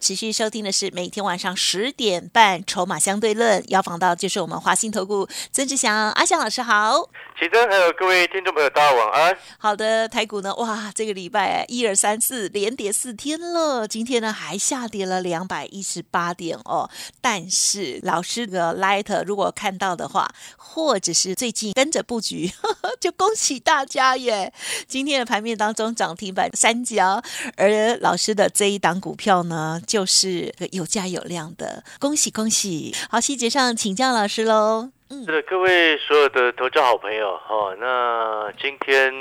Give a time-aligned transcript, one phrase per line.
[0.00, 7.08] 持续收听的是每天晚上十点半《筹码相对论》，要访到就是我们华兴投顾曾志祥阿祥老师好。
[7.38, 9.38] 启真还有各位听众朋友，大家晚安。
[9.58, 16.88] 好的，台股呢，哇，这个礼拜一二三四连跌四天了，今天呢还下跌了两百一十八点哦。
[17.20, 22.52] 但是老师的 Light 如果看到的话，或者是最近跟着布局，
[23.00, 24.52] 就恭喜大家耶！
[24.86, 27.22] 今天的盘面当中涨停板三家，
[27.56, 32.94] 而老师的这一档股票呢，就是有价有量的，恭喜恭喜！
[33.10, 34.92] 好，细节上请教老师喽。
[35.10, 39.12] 是的，各位所有的投资好朋友哈，那今天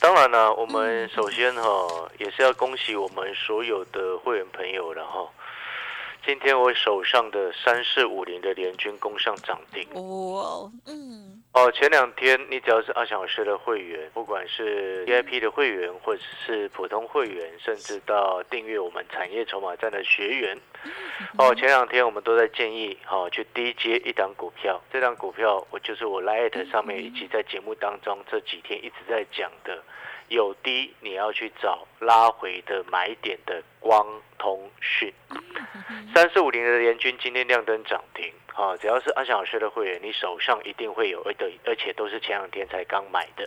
[0.00, 1.62] 当然呢，我们首先哈
[2.18, 5.30] 也是要恭喜我们所有的会员朋友了哈。
[6.24, 9.84] 今天我手上的三四五零的联军攻上涨停。
[9.94, 20.56] 哇，嗯，哦，前两天你只要是阿翔老师的会员，不管是 VIP 的会员，或者是普通会员，甚至到订阅我们产业筹码站的学员，
[21.38, 24.80] 哦，前两天我们都在建议，哦，去低接一档股票。
[24.92, 29.82] 这档股票，我就是我 Light 上面以及在节目当中这几天一直在讲的。
[30.28, 34.06] 有低，你要去找拉回的买点的光
[34.38, 35.12] 通讯，
[36.14, 38.76] 三四五零的联军今天亮灯涨停啊！
[38.76, 43.46] 只要是阿翔老师的会员，你手上一定会有，而且而且都是前两天才刚买的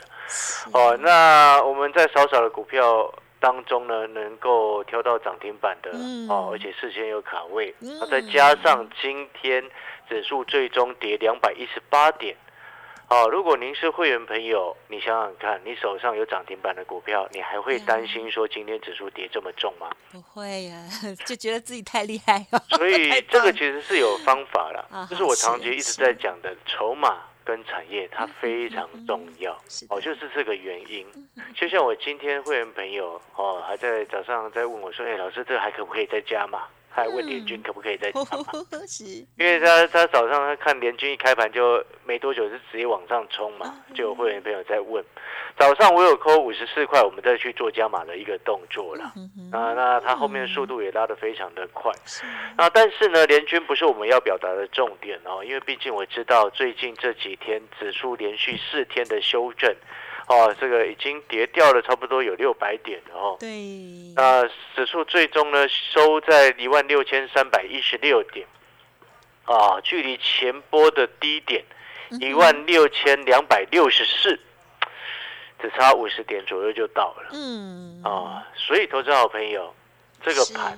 [0.73, 0.97] 哦。
[1.01, 5.91] 那我们在少少的股票当中呢，能够挑到涨停板的
[6.29, 7.73] 哦，而且事先有卡位，
[8.09, 9.63] 再加上今天
[10.07, 12.35] 指数最终跌两百一十八点。
[13.07, 19.89] 哦，如果您是会员朋友，你想想看，你手上有涨停板的股票，你还会担心说今天指数跌这么重吗？
[20.11, 20.83] 不会呀，
[21.25, 22.59] 就觉得自己太厉害了。
[22.69, 29.53] 所以这个其实是有方法了，就是我长期一直在讲的筹码跟产业，它非常重要。
[29.89, 31.05] 哦，就是这个原因。
[31.55, 36.47] 就像我今天会员朋友哦，还在早上在问我说：“哎，老师，这还可不可以再加
[36.95, 38.45] 码？”还问联军可不可以再涨嘛？
[39.37, 45.03] 因为他他早上他看联军一开盘就没多久就直接往上冲嘛，就有会员朋友在问。
[45.57, 49.05] 早上我有扣五十四块，我们再去做加码的一个动作了。
[49.51, 51.91] 啊，那他后面速度也拉得非常的快。
[52.57, 59.73] 啊，但是呢，联军不是我们要表达的重点哦，因为毕竟我知道最近这几天指数连续四天的修正。
[60.27, 63.37] 哦，这个已经跌掉了差不多有六百点了哦。
[63.39, 63.47] 对。
[64.15, 64.43] 那
[64.75, 68.47] 指数最终呢收在一万六千三百一十六点，
[69.43, 71.63] 啊，距离前波的低点
[72.19, 74.39] 一万六千两百六十四，
[75.61, 77.29] 只差五十点左右就到了。
[77.31, 78.01] 嗯。
[78.03, 79.75] 啊，所以投资好朋友，
[80.23, 80.75] 这个盘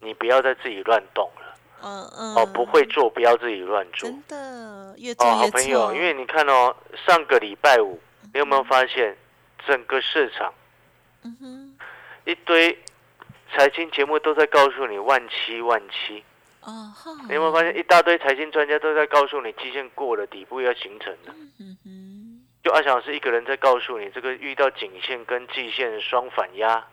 [0.00, 1.56] 你不要再自己乱动了。
[1.82, 2.34] 嗯嗯。
[2.34, 4.10] 哦，不会做不要自己乱做。
[4.10, 6.76] 真的，越做越好朋友，因为你看哦，
[7.06, 7.98] 上个礼拜五。
[8.36, 9.16] 你有没有发现，
[9.66, 10.52] 整个市场，
[12.26, 12.78] 一堆
[13.50, 16.22] 财经节目都在告诉你万七万七。
[16.60, 16.92] 哦，
[17.28, 21.34] 你有没有发现一大堆财经专家都在告诉你，基线过了，底部要形成了。
[22.62, 26.84] 就阿翔老师一个人在告诉你，这个遇到颈线跟季线双反压，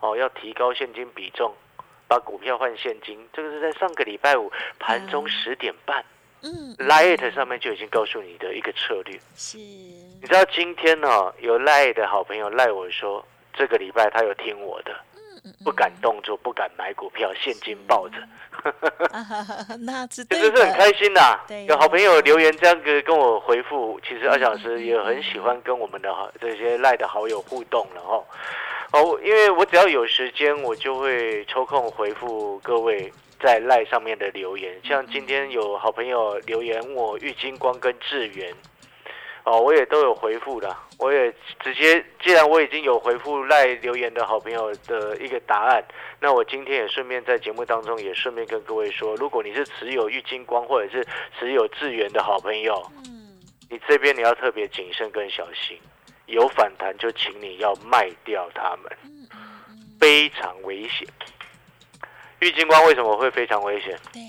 [0.00, 1.54] 哦，要提高现金比重，
[2.08, 3.26] 把股票换现金。
[3.32, 6.02] 这个是在上个礼拜五盘中十点半。
[6.02, 6.19] 嗯
[6.78, 9.18] ，Lite 上面就已经告诉你的一个策略。
[9.36, 14.92] 是，你知道今天呢有 Lite 的好朋友赖我说，这个礼拜他有听我的，
[15.64, 18.16] 不敢动作，不敢买股票，现金抱着，
[19.80, 20.56] 那是真的。
[20.56, 21.38] 是很开心呐。
[21.66, 28.24] 有好朋友留言这样子跟我回复，其实二小时也很喜欢跟我们的这些赖的好友互动了哦。
[28.92, 33.12] 哦，因为我只要有时间，我就会抽空回复各位。
[33.42, 38.54] 在赖上面的留言，像今天有好朋友留言我玉金光跟智源，
[39.44, 41.32] 哦，我也都有回复的，我也
[41.62, 45.82] 直接，既然我已经有回复赖留言的好朋友的一个答案，
[46.20, 51.06] 那我今天也顺便在节目当中也顺便跟各位说，如果你是持有玉金光或者是
[51.38, 53.40] 持有智源的好朋友，嗯，
[53.70, 55.78] 你这边你要特别谨慎跟小心，
[56.26, 58.92] 有反弹就请你要卖掉他们，
[59.98, 61.08] 非常危险。
[62.40, 63.98] 玉金光为什么会非常危险？
[64.12, 64.20] 对，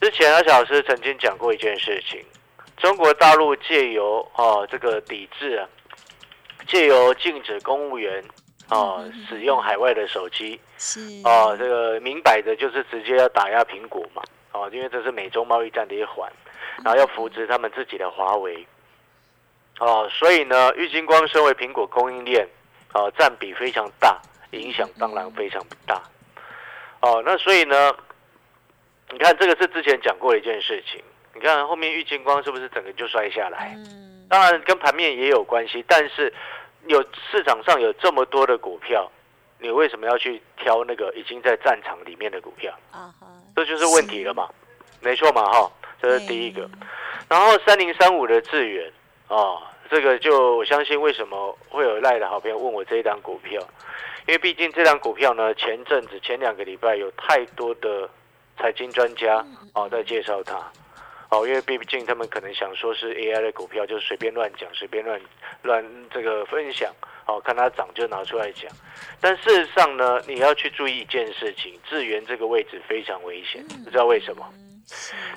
[0.00, 2.24] 之前阿小老师曾经讲过一件事情，
[2.78, 5.68] 中国大陆借由啊这个抵制啊，
[6.66, 8.24] 借由禁止公务员
[8.68, 14.22] 啊使用海外的手机，是啊这个明摆着就是直接要打压苹果嘛，
[14.52, 16.32] 哦，因为这是美中贸易战的一环，
[16.82, 18.66] 然后要扶持他们自己的华为，
[19.80, 22.48] 哦，所以呢，郁金光身为苹果供应链，
[22.94, 24.18] 哦，占比非常大，
[24.52, 26.02] 影响当然非常大。
[27.02, 27.94] 哦，那所以呢，
[29.10, 31.02] 你看这个是之前讲过的一件事情。
[31.34, 33.72] 你看后面玉金光是不是整个就摔下来？
[33.76, 36.32] 嗯，当然跟盘面也有关系，但是
[36.86, 39.10] 有市场上有这么多的股票，
[39.58, 42.72] 你为什么要去挑那个已经在战场里面的股票？
[42.90, 43.26] 啊哈，
[43.56, 44.48] 这就是问题了嘛？
[45.00, 46.68] 没错嘛，哈，这是第一个。
[47.28, 48.92] 然后三零三五的智源
[49.26, 53.60] 啊，这个就我相信为什么会有赖的好朋友问我这一档股票，
[54.26, 58.08] 因为毕竟这档股票呢，前阵子前两个礼拜有太多的
[58.56, 59.44] 财经专家
[59.74, 60.56] 哦在介绍它。
[61.28, 65.20] 哦，因为毕竟他们可能想说是 AI 的股票，就随便乱讲，随便乱
[65.60, 66.90] 乱这个分享，
[67.26, 68.72] 哦，看它涨就拿出来讲。
[69.20, 74.42] 但事实上呢，你要去注意一件事情，智源这个位置非常危险，不知道为什么？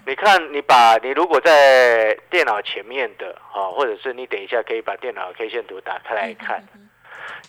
[0.06, 6.64] 你看，你把你如果在电脑前面的，啊，或者是你等一下可以把电脑 K 线图打开来看，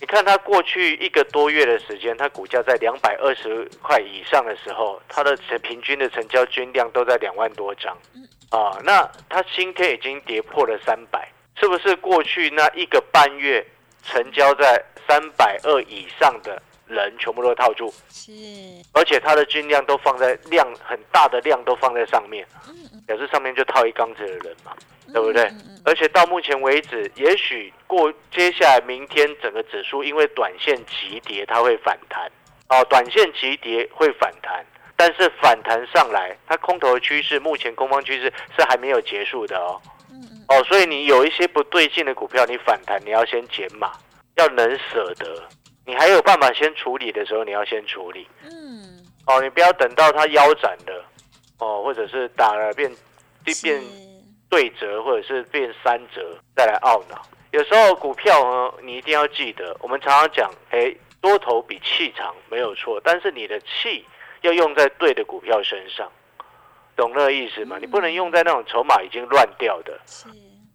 [0.01, 7.97] 你看它过去一个多月的时间，它股价在两百二十块以上的时候，它的平均的成交均量都在两万多张。
[8.51, 11.29] 啊，那它今天已经跌破了三百，
[11.61, 13.67] 是不是过去那一个半月
[14.05, 17.93] 成交在三百二以上的人全部都套住？
[18.09, 18.33] 是，
[18.93, 22.47] 而且它的均量都放在量很大的量都放在上面，
[23.07, 24.73] 表示上面就套一缸子的人嘛，
[25.13, 25.51] 对不对？
[25.85, 32.31] 而且到目前为止，也许过接下来明天整个指数因为短线急跌，它会反弹，
[32.69, 34.65] 哦，短线急跌会反弹。
[34.99, 39.79] 但是反弹上来，它空头的趋势，目前空方趋势是还没有结束的哦。
[40.49, 43.93] 哦，所以你有一些不对劲的股票，你反弹你要先减码，
[44.37, 45.45] 要能舍得。
[45.87, 48.29] 你还有办法先处理的时候，你要先处理。
[48.43, 49.07] 嗯。
[49.27, 51.05] 哦，你不要等到它腰斩了，
[51.59, 52.95] 哦，或者是打了变
[53.63, 53.83] 变
[54.51, 57.23] 对折，或者是变三折再来懊恼。
[57.53, 64.05] 有时候股票呢，你一定要记得，我们常常讲，哎，多头比气长没有错，但是你的气。
[64.43, 66.09] 要用在对的股票身上，
[66.95, 67.79] 懂那个意思吗？
[67.81, 69.99] 你不能用在那种筹码已经乱掉的。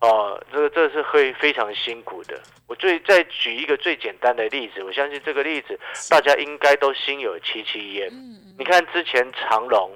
[0.02, 2.40] 是哦，这个这是会非常辛苦的。
[2.68, 8.12] 我最再举一个最简单的例子，我相信这个例子大家应该都心有戚戚焉。
[8.58, 9.92] 你看之前长隆，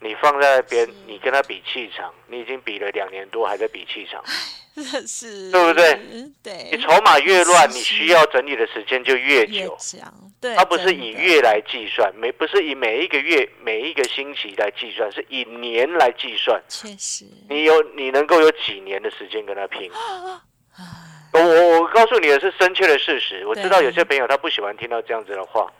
[0.00, 4.22] 你放在那边，你跟他比气场，你已经比了两年多，还在比气场。
[5.06, 5.98] 是，对不对？
[6.42, 9.74] 对，你筹码越乱，你需要整理的时间就越久。
[10.38, 16.62] 对，它不是以月来计算，每不是以每一个月、每一个星期来计算，是以年来计算。
[16.68, 19.90] 确实，你有你能够有几年的时间跟他拼？
[21.32, 23.46] 我我我告诉你的是深切的事实。
[23.46, 25.72] 我知道有些朋友他不喜欢听到这样子的话，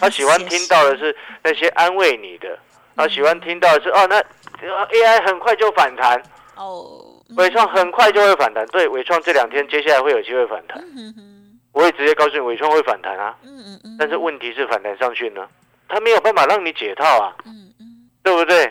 [0.00, 2.58] 他喜欢听到的是那些安慰你的，
[2.96, 4.20] 他喜欢听到的是哦，那
[4.62, 6.22] AI 很快就反弹
[6.56, 7.08] 哦。
[7.36, 10.78] 伟创很快就会反弹，对，伟创这两天接下来会有机会反弹。
[11.72, 13.34] 我会直接告诉你，伟创会反弹啊。
[13.42, 13.96] 嗯嗯嗯。
[13.98, 15.48] 但是问题是反弹上去呢，
[15.88, 17.32] 它没有办法让你解套啊。
[17.46, 18.10] 嗯嗯。
[18.22, 18.70] 对不对？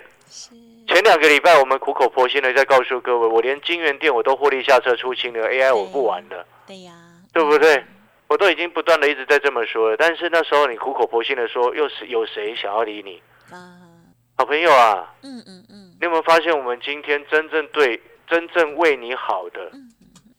[0.87, 6.45] 前两个礼拜我们苦口婆心的在告诉各位，我连金源店我都获利下车出清了，AI 我不玩了。
[6.67, 6.93] 对呀。
[7.33, 7.83] 对不对？
[8.27, 13.19] 我都已经不断的一直在这么说了，但是那时候你苦口婆心的说，又是有谁想要理你？
[13.51, 13.89] 啊。
[14.41, 15.13] 好朋友啊。
[15.21, 15.91] 嗯嗯嗯。
[15.99, 18.01] 你有没有发现，我们今天真正对？
[18.27, 19.71] 真正为你好的，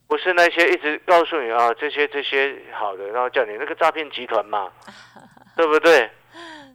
[0.08, 4.72] 不是那些一直告诉你啊这些这些好的，然后叫你那个诈骗集团嘛，
[5.56, 6.10] 对不对？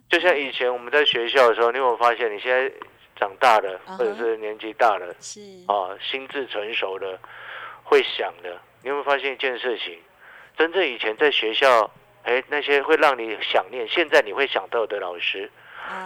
[0.08, 2.72] 就像以前我们在学校的时候，你有没有发现你现在
[3.14, 7.18] 长大了，或者是年纪大了，是啊，心智成熟了，
[7.82, 8.58] 会想的。
[8.82, 9.98] 你有没有发现一件事情？
[10.56, 11.90] 真正以前在学校，
[12.22, 15.50] 哎，那些会让你想念，现在你会想到的老师，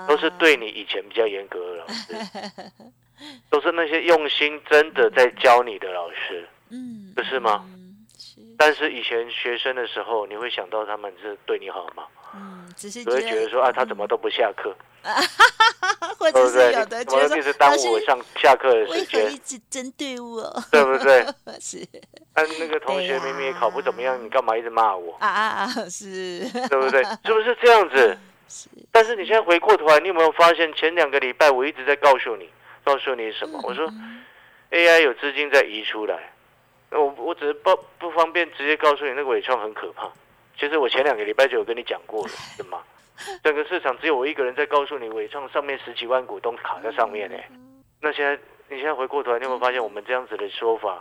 [0.09, 2.17] 都是对你以前比较严格的老师。
[3.49, 7.65] 都是那些用心真的在教你的老师，嗯，不是吗？
[8.59, 12.03] 但是以前学生的时候，你会想到他们是对你好吗？
[12.35, 14.75] 嗯，只是会觉得说啊，他怎么都不下课，
[16.19, 21.25] 或者是有的觉得一直耽误我上下课的时间，一直针对我，对不对？
[21.61, 21.87] 是。
[22.35, 25.15] 但那个同学明明也考不怎么样，你干嘛一直骂我？
[25.21, 25.69] 啊啊啊！
[25.89, 27.05] 是，对不对？
[27.25, 28.19] 是不是这样子？
[28.53, 28.69] 是。
[28.93, 32.51] 但是你现在回过头来，你有没有发现前两个礼拜我一直在告诉你？
[32.85, 33.59] 告诉你什么？
[33.65, 33.91] 我说
[34.71, 36.31] ，AI 有资金在移出来，
[36.91, 40.11] 我我只是不不方便直接告诉你那个伟创很可怕。
[40.59, 42.83] 其实我前两个礼拜就有跟你讲过了，是吗？
[43.43, 47.37] 整个市场只有我一个人在告诉你伟创上面十几万股东卡在上面呢。
[48.01, 48.37] 那现在
[48.69, 51.01] 你现在回过头来，你有没有发现我们这样子的说法，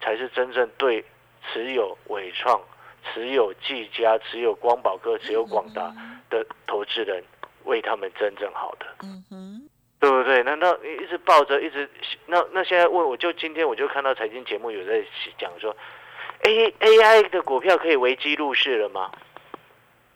[0.00, 1.04] 才是真正对
[1.52, 2.60] 持有伟创、
[3.04, 5.94] 持有技嘉、持有光宝科、持有广达
[6.30, 7.22] 的投资人
[7.64, 8.86] 为他们真正好的？
[9.02, 9.68] 嗯哼。
[10.00, 10.44] 对不对？
[10.44, 11.90] 难道你一直抱着，一直
[12.26, 15.04] 那那现在问我就今天我就看到财经节目有在
[15.36, 15.76] 讲说
[16.44, 19.10] ，A A I 的股票可以危机入市了吗？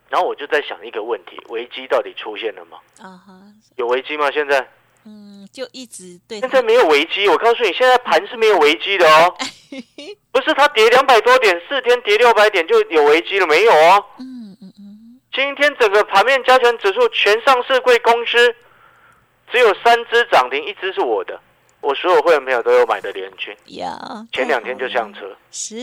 [0.08, 2.78] 然后我就在想一个问题：危机到底出现了吗？
[3.00, 3.32] 啊哈，
[3.74, 4.30] 有危机吗？
[4.30, 4.64] 现在
[5.04, 9.34] 嗯，就一直对现在没有危机，我告诉你，现在盘是没有危机的哦。
[10.30, 13.46] 不是它跌两百多点，四天跌六百点就有危机了？
[13.46, 14.04] 没有哦。
[14.18, 18.54] 嗯嗯嗯，今天整个盘面加权指数全上市贵公司
[19.50, 21.38] 只有三只涨停，一只是我的，
[21.80, 23.86] 我所有会员朋友都有买的联军，有，
[24.32, 25.76] 前两天就上车，是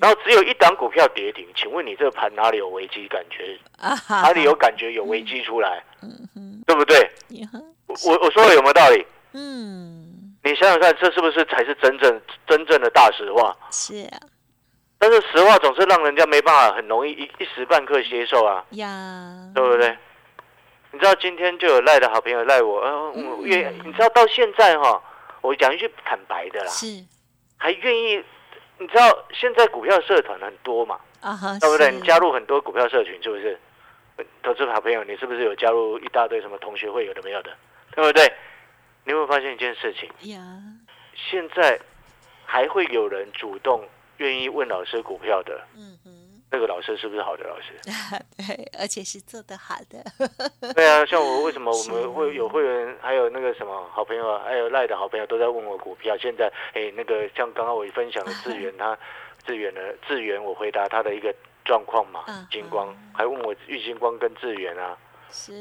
[0.00, 3.58] 然后只有一档股票跌停，请问你这个盘哪里有危机感觉？
[3.78, 5.82] 啊哈，哪里有感觉有危机出来？
[6.66, 6.98] 对不对？
[7.30, 7.48] 呀，
[8.04, 9.06] 我我我说的有没有道理？
[9.32, 13.56] 嗯，你想想看，这是不是才是真正真正的大实话？
[13.70, 14.18] 是啊
[14.98, 19.96] 但是实话总是让人家没办法很容易一一时半刻接受啊，呀，对不对？
[20.90, 25.02] 你知道今天就有赖的好朋友赖我，呃，我愿你知道到现在哈，
[25.42, 26.86] 我讲一句坦白的啦，是
[27.58, 28.24] 还愿意，
[28.78, 31.92] 你知道现在股票社团很多嘛，啊哈，对不对？
[31.92, 33.58] 你加入很多股票社群是不是？
[34.42, 37.50] 投资好朋友，你是不是有加入一大堆什么同学会，有的没有的，
[37.96, 38.32] 对不对？
[39.04, 40.08] 你有没有发现一件事情？
[40.30, 40.40] 呀，
[41.14, 41.80] 现在
[42.44, 43.82] 还会有人主动
[44.18, 47.72] 愿意问老师股票的，嗯哼，那个老师是不是好的老师？
[48.36, 50.04] 对，而且是做得好的，
[50.74, 56.16] 对啊，像我为什么我是们会有会员，还有那个什么好朋友啊，还有赖的好朋友都在问我股票。
[56.18, 58.96] 现在哎，那个像刚刚我分享的智源， 他
[59.46, 61.34] 智源的智源，我回答他的一个
[61.64, 64.96] 状况嘛嗯，金光嗯还问我玉金光跟智源啊，
[65.30, 65.52] 是，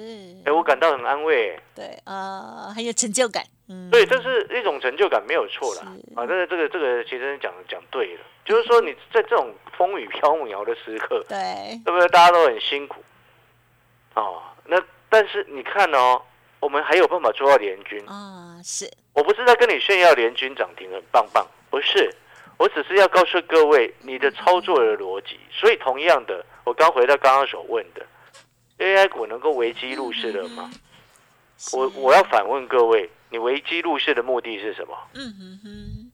[0.46, 1.60] 哎，我感到很安慰。
[1.76, 5.82] 对啊，很有成就感，嗯，对，这是一种成就感，没有错啦。
[6.16, 12.08] 啊，这个这个这个，其实讲讲对了，就是说你在这种风雨飘渺的时刻，对，对不对？
[12.10, 13.04] 大家都很辛苦，
[14.16, 16.22] 哦，那但是你看哦，
[16.60, 18.02] 我们还有办法做到联军。
[18.08, 22.10] 啊，是，我不是在跟你炫耀联军涨停很棒棒，不是，
[22.58, 25.40] 我只是要告诉各位你的操作的逻辑。
[25.52, 28.06] 所以同样的，我刚回到刚刚所问的
[28.78, 30.72] ，AI 股能够危机入市了吗？
[31.74, 34.98] 我我要反问各位，你危机入市的目的是什么？
[35.14, 36.12] 嗯哼哼，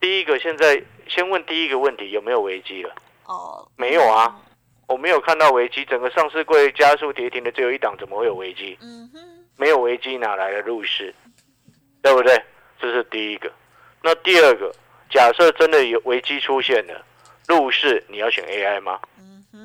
[0.00, 2.94] 第一个，现在先问第一个问题，有没有危机了？
[3.24, 4.40] 哦，没有啊，
[4.86, 8.78] 我没有看到危机，整个上市柜加速跌停的只有一档，怎么会有危机？
[8.80, 9.18] 嗯哼，
[9.56, 11.12] 没有危机哪来的入市？
[12.02, 12.40] 对不对？
[12.78, 13.50] 这是第一个。
[14.02, 14.72] 那第二个，
[15.10, 17.04] 假设真的有危机出现了，
[17.48, 19.00] 入市你要选 AI 吗？
[19.18, 19.58] 嗯哼，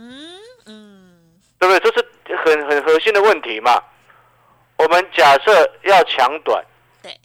[0.65, 1.91] 嗯，对不对？
[1.91, 2.07] 这是
[2.37, 3.81] 很很核心的问题嘛。
[4.77, 5.51] 我们假设
[5.83, 6.63] 要抢短，
[7.03, 7.15] 对，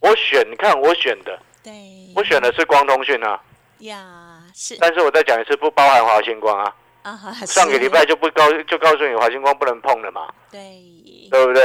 [0.00, 1.72] 我选，你看我选的，对，
[2.16, 3.40] 我选的是光通讯啊，
[3.80, 6.74] 呀，是但是我再讲一次，不包含华星光啊。
[7.02, 10.60] 啊哈，上个礼拜就不告就告诉你华星光不能碰了嘛，对，
[11.28, 11.64] 对不对？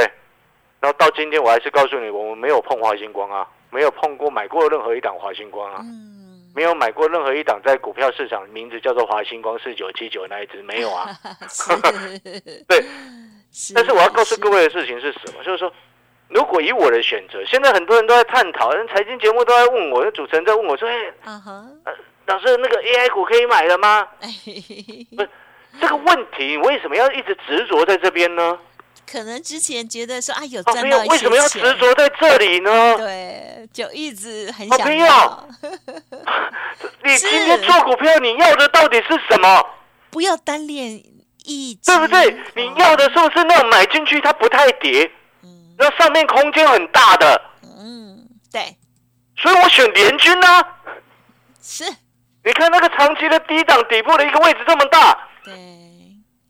[0.80, 6.17] 然后到今天我还是告诉你，我们没有碰华星光啊，没有碰过买过任何一档华星光啊，嗯，
[6.58, 11.08] 没有买过任何一档在股票市场名字叫做华星光四九七九那一只没有啊。
[11.48, 11.70] 是，
[12.66, 12.84] 对，
[13.52, 15.44] 是但是我要告诉各位的事情是什么？
[15.44, 15.72] 就是说，
[16.26, 21.12] 如果以我的选择，现在很多人都在探讨，人财经节目都在问我，主持人在问我说：“哎，
[22.26, 24.04] 老师，那个 AI 股可以买了吗
[25.16, 25.24] 不，？”
[25.80, 28.58] 这个问题，你为什么要一直执着在这边呢？
[29.10, 32.96] 可能之前觉得说啊有赚到一些为什么要执，着在这里呢？
[32.98, 35.48] 对，就一直很想要，
[37.02, 39.64] 你今天做股票，你要的到底是什么？
[40.10, 41.02] 不要单恋
[41.44, 42.36] 一，对不对？
[42.54, 45.10] 你要的是不是那种买进去它不太跌，
[45.42, 45.74] 嗯。
[45.78, 47.40] 那上面空间很大的？
[47.62, 48.76] 嗯，对，
[49.36, 50.62] 所以我选联军呢、
[51.62, 51.84] 是，
[52.44, 55.54] 你看那个长期的低档底部的一个位置这么大，对，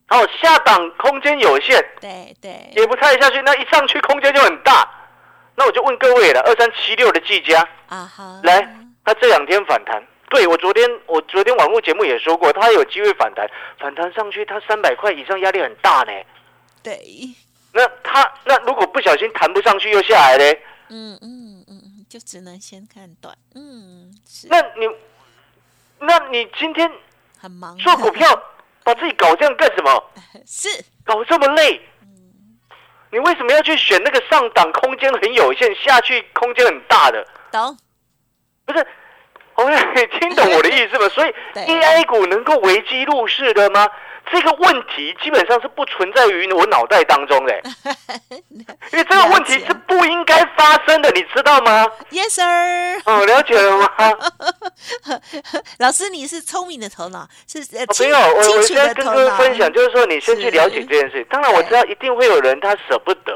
[0.08, 4.88] 哦，下档空间有限，对对，也不太下去，那一上去空间就很大。
[5.54, 16.12] 那我就问各位了，二三七六的技嘉，啊哈，来，它这两天反弹，对我昨天我昨天网络节目也说过，它有机会反弹，反弹上去它三百块以上压力很大呢。
[16.82, 16.98] 对，
[17.72, 24.88] 那它那如果不小心弹不上去又下来嘞，嗯嗯嗯嗯，就只能先看短，嗯，是，那你
[25.98, 26.90] 那你今天
[27.36, 28.42] 很忙，做股票
[28.88, 30.02] 把自己搞这样干什么？
[30.48, 30.66] 是，
[31.04, 31.78] 搞这么累？
[33.10, 37.22] 你为什么要去选那个上档空间很有限，下去空间很大的？
[37.52, 37.76] 懂，
[38.64, 38.86] 不是，
[39.56, 41.06] 我你听懂我的意思吗？
[41.12, 43.86] 所以对 AI 股能够危机入市的吗？
[44.30, 47.54] 这个问题基本上是不存在于我脑袋当中的，
[48.92, 53.88] 因为这个问题是不应该发生的，你知道吗？Yes sir，哦，了解了吗？
[55.78, 61.26] 老师你是聪明的头脑，是呃好朋清友，我我现在跟各位分享，就是说你先去是了解这件事。
[61.30, 63.32] 当然我知道一定会有人他舍不得，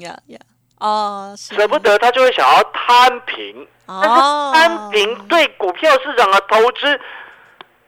[0.00, 0.38] 呀呀，
[0.78, 7.00] 哦，舍不得他就会想要摊平，但是哦，摊平对股票市场的投资，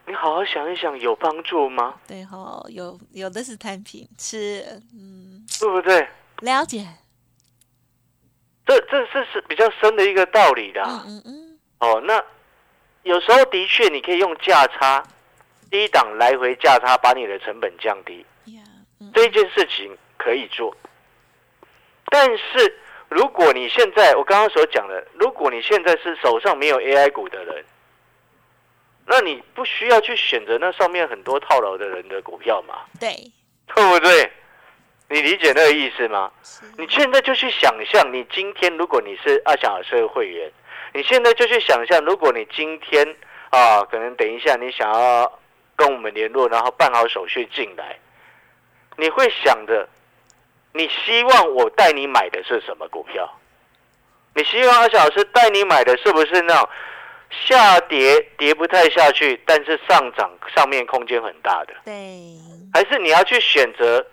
[0.09, 1.93] 你好好想一想，有帮助吗？
[2.07, 6.07] 对哈，有有的是摊平，是嗯，对不对？
[6.39, 6.83] 了解，
[8.65, 12.01] 这这这是比较深的一个道理的、嗯嗯嗯，哦。
[12.07, 12.19] 那
[13.03, 15.03] 有时候的确你可以用价差，
[15.69, 18.25] 低档来回价差把你的成本降低，
[19.13, 20.75] 这一件事情可以做。
[22.05, 27.63] 但是如果你现在我刚刚所讲的，如果你现在是手上没有 AI 股的人，
[29.11, 33.09] 那你不需要去选择那上面很多套牢的人的股票嘛，对，
[33.73, 34.31] 对不对？
[35.09, 36.31] 你理解那个意思吗？
[36.77, 40.51] 你现在就去想象，你今天如果你是阿翔老师的会员，
[40.93, 43.15] 你现在就去想象，如果你今天
[43.49, 45.39] 啊，可能等一下你想要
[45.75, 47.97] 跟我们联络，然后办好手续进来，
[48.95, 49.89] 你会想着，
[50.73, 53.27] 你希望我带你买的是什么股票？
[54.35, 56.69] 你希望阿翔老师带你买的是不是那种
[57.29, 61.73] 下跌跌不太下去，但是上涨上面空间很大的？
[61.85, 61.93] 对，
[62.73, 64.05] 还是你要去选择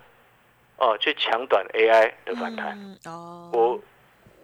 [0.77, 2.73] 哦，去抢短 AI 的反弹？
[2.79, 3.81] 嗯哦，我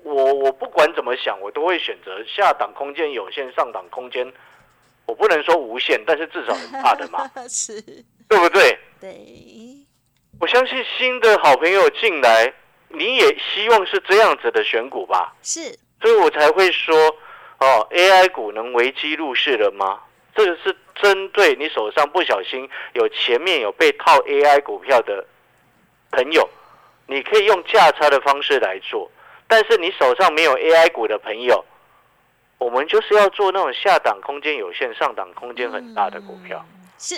[0.04, 4.30] 我我不管怎么想，我都会选择下档空间有限，上档空间
[5.06, 7.80] 我不能说无限，但是至少很大的嘛， 是，
[8.28, 8.78] 对不对？
[9.00, 9.14] 对，
[10.40, 12.52] 我相信新的好朋友进来，
[12.88, 16.94] 你也希望是这样子的选股吧，是，所以我才会说
[17.62, 20.00] 哦，AI 股能危机入市了吗？
[20.34, 25.24] 这个是针对你手上不小心有前面有被套 AI 股票的
[26.10, 26.48] 朋友，
[27.06, 29.10] 你可以用价差的方式来做。
[29.46, 31.64] 但是你手上没有 AI 股的朋友，
[32.58, 36.64] 我们就是要做那种下档空间有限、上档空间很大的股票。
[36.74, 37.14] 嗯是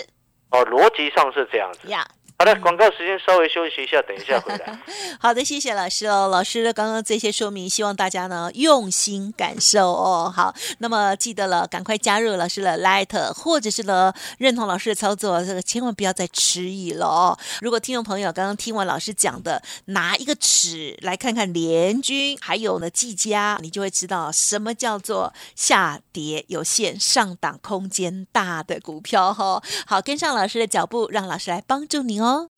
[0.51, 1.87] 哦，逻辑上是这样子。
[1.89, 2.05] 呀。
[2.37, 4.77] 好的，广告时间稍微休息一下，等一下回来。
[5.17, 6.27] 好的，谢谢老师哦。
[6.27, 10.31] 老师的刚刚这些说明，希望大家呢用心感受哦。
[10.35, 17.39] 好，那么记得了，赶快加入老师的 Light，或者是呢认同老师的操作，这个千万不要再迟疑了哦。
[17.61, 32.24] 如果听众朋友刚刚听完老师讲的，拿一个尺来看看联军，还有呢技嘉，你就会知道什么叫做下跌有限、上档空间大的股票哈、好，跟上老师的脚步，让老师来帮助您哦。
[32.25, 32.49] 哦。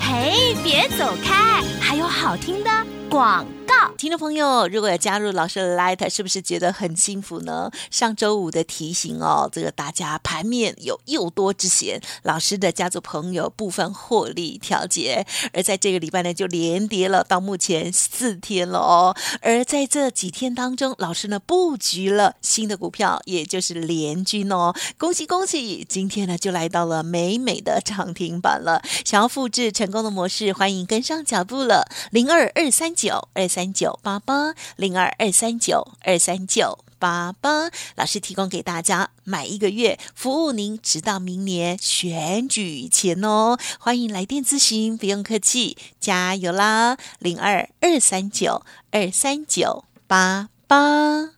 [0.00, 2.70] 嘿，别走开，还有好听的
[3.10, 3.74] 广告。
[3.96, 7.70] 听众朋友，如果有加入老师的 Light，是不是觉得很幸福呢？
[7.90, 19.16] 上周五的提醒哦，这个大家盘面有诱多之嫌，老师的家族朋友部分获利调节，而在这个礼拜呢就连跌了，到目前四天了哦。
[19.40, 25.86] 而在这几天当中，老师呢布局了新的股票，也就是联军哦，恭喜恭喜！
[25.88, 28.82] 今天呢就来到了美美的涨停板了。
[29.04, 36.78] 想要复制成功的模式，欢迎跟上脚步了，零二二三九二三九八八，零二二三九二三九。
[36.96, 43.58] 八八老师提供给大家买一个月，服务您直到明年选举前哦。
[43.78, 46.96] 欢迎来电咨询，不用客气，加油啦！
[47.18, 51.28] 零二二三九二三九八八。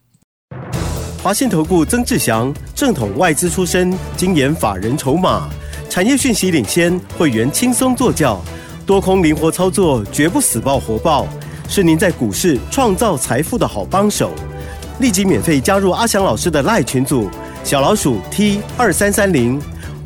[1.21, 5.51] 华信投顾曾志祥，正统外资出身，精研法人筹码，
[5.91, 8.41] 产业讯息领先，会员轻松做教，
[8.87, 11.27] 多空灵活操作，绝不死爆活爆，
[11.69, 14.33] 是您在股市创造财富的好帮手。
[15.01, 17.29] 立即免费加入阿翔老师的赖群组，
[17.63, 19.61] 小老鼠 T 二三三零，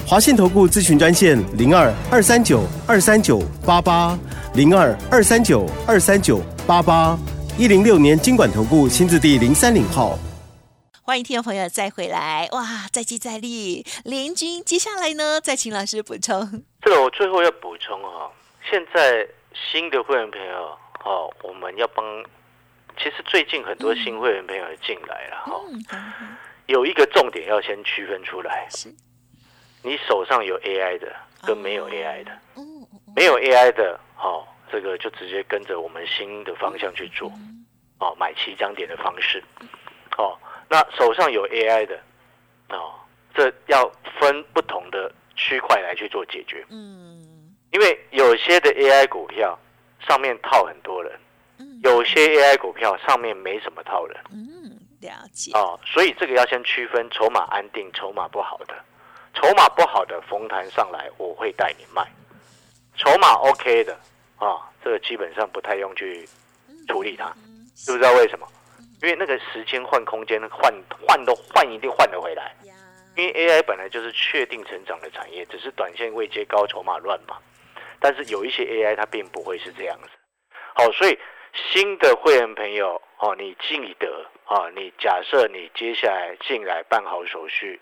[0.07, 4.19] 华信投顾咨询专线零二二三九二三九八八
[4.55, 7.17] 零二二三九二三九八八
[7.57, 10.19] 一零六年经管投顾新字第零三零号。
[11.03, 16.65] 欢迎听众朋友再回来，哇，再接再厉，联军接下来呢，再请老师补充。
[16.83, 18.31] 这个我最后要补充哦，
[18.69, 22.05] 现在新的会员朋友哦，我们要帮，
[22.97, 25.61] 其实最近很多新会员朋友进来了哈、
[26.67, 28.93] 有一个重点要先区分出来，是，
[29.83, 32.39] 你手上有 AI 的跟没有 AI 的，
[33.17, 37.33] 没有 AI 的，哦，这个就直接跟着我们新的方向去做，
[37.99, 39.43] 哦，买起涨点的方式，
[40.19, 41.99] 哦，那手上有 AI 的，
[42.69, 42.93] 哦，
[43.35, 47.27] 这要分不同的区块来去做解决，嗯。
[47.73, 49.57] 因为有些的 AI 股票
[50.07, 51.13] 上面套很多人，
[51.59, 51.81] 嗯。
[51.83, 58.75] 有些 AI 股票上面没什么套人，嗯，了解，哦，所以这个要先区分筹码安定、筹码不好的，
[59.35, 62.03] 筹码不好的逢弹上来，我会带你卖；
[62.97, 63.99] 筹码 OK 的
[64.37, 66.29] 啊，这个基本上不太用去
[66.89, 68.47] 处理它，嗯，知不知道为什么？
[69.03, 70.71] 因为那个时间换空间换
[71.07, 72.55] 换都换一定换得回来，
[73.17, 77.39] 因为 AI 本来就是确定成长的产业，只是短线未接高，筹码乱嘛。
[78.01, 80.09] 但是有一些 AI 它并不会是这样子，
[80.75, 81.19] 好，所以
[81.53, 87.81] 新的会员朋友哦，你记得哦，你假设你接下来进来办好手续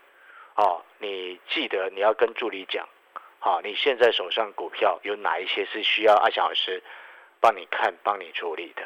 [0.57, 2.89] 哦，你记得你要跟助理讲，
[3.39, 6.83] 好，你现在手上股票有哪一些是需要阿小老师
[7.41, 8.83] 帮你看、帮你处理的，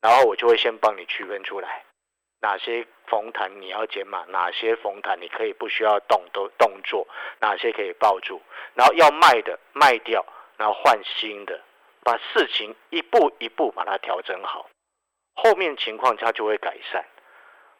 [0.00, 1.82] 然后我就会先帮你区分出来，
[2.40, 7.08] 哪些逢弹你要减码，哪些逢弹你可以不需要动都动作，
[7.40, 8.40] 哪些可以抱住，
[8.74, 10.24] 然后要卖的卖掉，
[10.56, 11.60] 然后换新的。
[12.02, 14.70] 把事情一步一步把它调整好，
[15.34, 17.04] 后面情况它就会改善。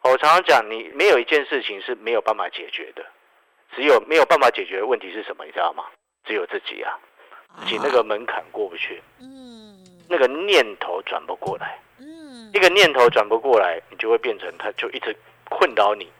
[0.03, 3.05] 我常常讲，你没有一件事情是没有办法解决的，
[3.73, 5.45] 只有没有办法解决的问题是什么？
[5.45, 5.85] 你知道吗？
[6.25, 6.99] 只有自己啊，
[7.59, 9.77] 自己那个门槛过不去，嗯，
[10.09, 15.15] 那个念头转不过来，嗯，一个念头转不过来，你就会变成它就一直
[15.49, 16.11] 困扰你，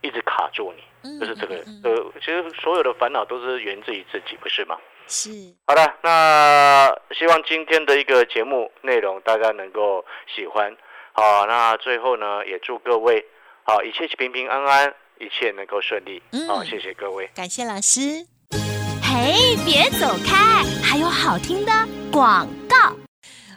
[0.00, 4.80] 一直卡住你，就是这个呃，其实所有的烦恼都是源自于自己，不是吗？
[5.10, 5.30] 是
[5.66, 10.74] 好的，那希望今天的一个节目内容大家能够喜欢。
[11.12, 13.26] 好，那最后呢，也祝各位
[13.64, 16.22] 好一切平平安安，一切能够顺利。
[16.46, 18.24] 好，谢谢各位，感谢老师。
[19.02, 21.72] 嘿，别走开，还有好听的
[22.12, 22.59] 广告。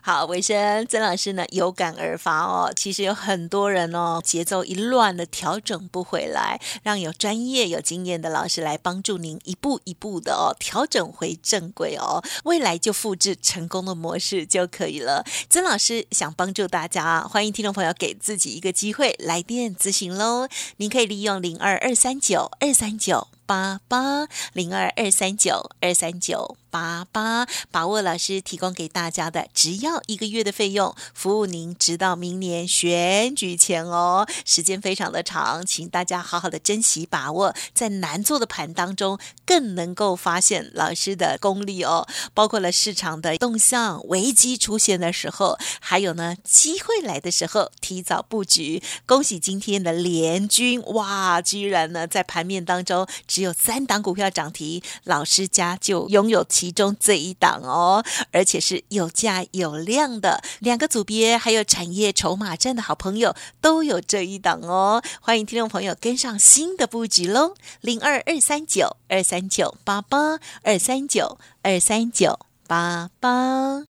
[0.05, 2.69] 好，维生曾老师呢有感而发哦。
[2.75, 12.21] 其实有很多人哦，节奏一乱的调整不回来，让有专业、有经验的老师来帮助您一步一步的哦调整回正轨哦。
[12.43, 15.23] 未来就复制成功的模式就可以了。
[15.49, 20.49] 曾老师想帮助大家，欢迎听众朋友给自己一个机会来电咨询喽。
[20.75, 23.29] 您可以利用零二二三九二三九。
[23.45, 48.81] 八八零二二三九二三九八八，把握老师提供给大家的，只要一个月的费用，服务您直到明年选举前哦，时间非常的长，请大家好好的珍惜把握，在难做的盘当中，更能够发现老师的功力哦，包括了市场的动向、危机出现的时候，还有呢机会来的时候，提早布局。
[49.05, 53.07] 恭喜今天的联军，哇，居然呢在盘面当中。
[53.27, 65.03] 只有三档股票涨停，老师家就拥有其中这一档哦，而且是有价有量的两个组别，还有产业筹码站的好朋友都有这一档哦。
[65.19, 73.92] 欢迎听众朋友跟上新的布局喽，零二二三九二三九八八二三九二三九八八。